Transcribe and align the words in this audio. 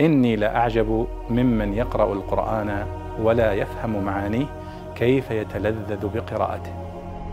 إني 0.00 0.36
لأعجب 0.36 1.06
ممن 1.30 1.74
يقرأ 1.74 2.12
القرآن 2.12 2.86
ولا 3.22 3.52
يفهم 3.52 4.04
معانيه 4.04 4.46
كيف 4.96 5.30
يتلذذ 5.30 6.06
بقراءته. 6.14 6.72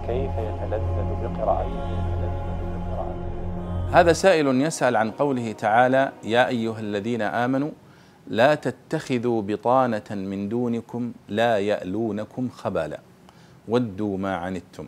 كيف 0.08 0.32
يتلذذ 0.32 1.10
بقراءته. 1.24 2.06
هذا 3.92 4.14
سائل 4.14 4.62
يسأل 4.62 4.96
عن 4.96 5.12
قوله 5.12 5.52
تعالى 5.52 6.12
يا 6.24 6.48
أيها 6.48 6.80
الذين 6.80 7.22
آمنوا 7.22 7.72
لا 8.28 8.56
تتخذوا 8.56 9.42
بطانة 9.42 10.10
من 10.12 10.50
دونكم 10.50 11.14
لا 11.30 11.58
يألونكم 11.58 12.50
خبالا 12.50 13.00
ودوا 13.68 14.18
ما 14.18 14.36
عنتم 14.36 14.88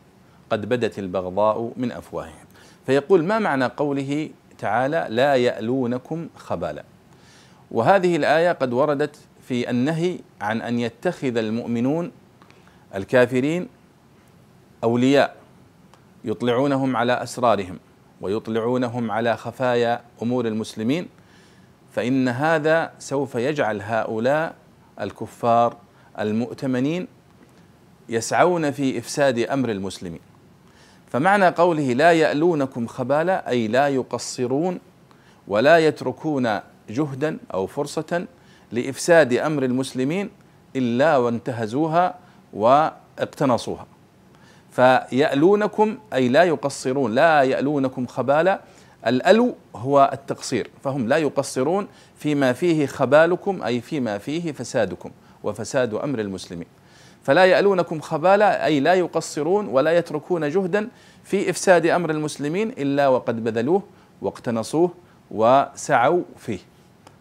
قد 0.49 0.69
بدت 0.69 0.99
البغضاء 0.99 1.71
من 1.77 1.91
أفواههم. 1.91 2.47
فيقول 2.85 3.23
ما 3.23 3.39
معنى 3.39 3.65
قوله 3.65 4.29
تعالى 4.57 5.07
لا 5.09 5.35
يألونكم 5.35 6.27
خبالا؟ 6.35 6.83
وهذه 7.71 8.15
الآية 8.15 8.51
قد 8.51 8.73
وردت 8.73 9.15
في 9.47 9.69
النهي 9.69 10.19
عن 10.41 10.61
أن 10.61 10.79
يتخذ 10.79 11.37
المؤمنون 11.37 12.11
الكافرين 12.95 13.67
أولياء 14.83 15.35
يطلعونهم 16.25 16.95
على 16.95 17.13
أسرارهم 17.23 17.79
ويطلعونهم 18.21 19.11
على 19.11 19.37
خفايا 19.37 20.01
أمور 20.21 20.47
المسلمين 20.47 21.07
فإن 21.91 22.27
هذا 22.27 22.91
سوف 22.99 23.35
يجعل 23.35 23.81
هؤلاء 23.81 24.55
الكفار 25.01 25.77
المؤتمنين 26.19 27.07
يسعون 28.09 28.71
في 28.71 28.97
إفساد 28.97 29.39
أمر 29.39 29.69
المسلمين. 29.71 30.19
فمعنى 31.07 31.47
قوله 31.47 31.93
لا 31.93 32.11
يألونكم 32.11 32.87
خبالا 32.87 33.49
أي 33.49 33.67
لا 33.67 33.87
يقصرون 33.87 34.79
ولا 35.47 35.77
يتركون 35.77 36.59
جهدا 36.89 37.37
أو 37.53 37.67
فرصه 37.67 38.27
لإفساد 38.71 39.33
أمر 39.33 39.63
المسلمين 39.63 40.29
إلا 40.75 41.17
وانتهزوها 41.17 42.15
واقتنصوها. 42.53 43.85
فيألونكم 44.71 45.97
أي 46.13 46.29
لا 46.29 46.43
يقصرون 46.43 47.15
لا 47.15 47.43
يألونكم 47.43 48.07
خبالا. 48.07 48.61
الألو 49.07 49.55
هو 49.75 50.09
التقصير 50.13 50.69
فهم 50.83 51.07
لا 51.07 51.17
يقصرون 51.17 51.87
فيما 52.17 52.53
فيه 52.53 52.85
خبالكم 52.85 53.63
أي 53.63 53.81
فيما 53.81 54.17
فيه 54.17 54.51
فسادكم 54.51 55.11
وفساد 55.43 55.93
أمر 55.93 56.19
المسلمين. 56.19 56.67
فلا 57.23 57.45
يألونكم 57.45 57.99
خبالا 58.01 58.65
أي 58.65 58.79
لا 58.79 58.93
يقصرون 58.93 59.67
ولا 59.67 59.97
يتركون 59.97 60.49
جهدا 60.49 60.89
في 61.23 61.49
إفساد 61.49 61.85
أمر 61.85 62.09
المسلمين 62.09 62.69
إلا 62.69 63.07
وقد 63.07 63.43
بذلوه 63.43 63.83
واقتنصوه 64.21 64.91
وسعوا 65.31 66.21
فيه. 66.37 66.59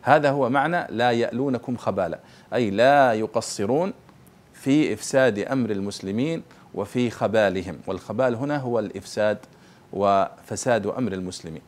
هذا 0.06 0.30
هو 0.30 0.50
معنى 0.50 0.86
لا 0.90 1.10
يألونكم 1.10 1.76
خبالا. 1.76 2.18
أي 2.54 2.70
لا 2.70 3.12
يقصرون 3.12 3.92
في 4.54 4.92
إفساد 4.92 5.38
أمر 5.38 5.70
المسلمين 5.70 6.42
وفي 6.74 7.10
خبالهم. 7.10 7.78
والخبال 7.86 8.34
هنا 8.34 8.56
هو 8.56 8.78
الإفساد 8.78 9.38
وفساد 9.92 10.86
أمر 10.86 11.12
المسلمين. 11.12 11.62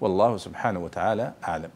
والله 0.00 0.36
سبحانه 0.36 0.78
وتعالى 0.78 1.32
أعلم. 1.48 1.70